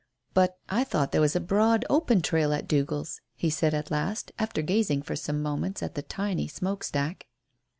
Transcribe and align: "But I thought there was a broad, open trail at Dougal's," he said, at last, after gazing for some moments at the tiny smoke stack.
"But 0.33 0.57
I 0.67 0.83
thought 0.83 1.11
there 1.11 1.21
was 1.21 1.35
a 1.35 1.39
broad, 1.39 1.85
open 1.87 2.23
trail 2.23 2.53
at 2.53 2.67
Dougal's," 2.67 3.21
he 3.35 3.51
said, 3.51 3.75
at 3.75 3.91
last, 3.91 4.31
after 4.39 4.63
gazing 4.63 5.03
for 5.03 5.15
some 5.15 5.43
moments 5.43 5.83
at 5.83 5.93
the 5.93 6.01
tiny 6.01 6.47
smoke 6.47 6.83
stack. 6.83 7.27